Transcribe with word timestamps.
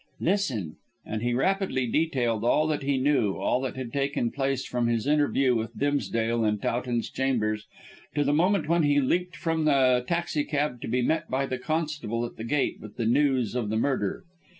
"Listen!" 0.19 0.77
and 1.05 1.21
he 1.21 1.31
rapidly 1.35 1.85
detailed 1.85 2.43
all 2.43 2.65
that 2.65 2.81
he 2.81 2.97
knew, 2.97 3.35
all 3.37 3.61
that 3.61 3.75
had 3.75 3.93
taken 3.93 4.31
place 4.31 4.65
from 4.65 4.87
his 4.87 5.05
interview 5.05 5.53
with 5.53 5.77
Dimsdale 5.77 6.43
in 6.43 6.57
Towton's 6.57 7.07
chambers 7.07 7.67
to 8.15 8.23
the 8.23 8.33
moment 8.33 8.67
when 8.67 8.81
he 8.81 8.99
leapt 8.99 9.35
from 9.35 9.65
the 9.65 10.03
taxicab 10.07 10.81
to 10.81 10.87
be 10.87 11.03
met 11.03 11.29
by 11.29 11.45
the 11.45 11.59
constable 11.59 12.25
at 12.25 12.35
the 12.35 12.43
gate 12.43 12.79
with 12.81 12.97
the 12.97 13.05
news 13.05 13.53
of 13.53 13.69
the 13.69 13.77
murder. 13.77 14.23